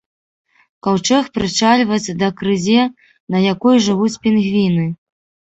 [0.87, 2.81] Каўчэг прычальваць да крызе,
[3.37, 4.91] на якой жывуць пінгвіны.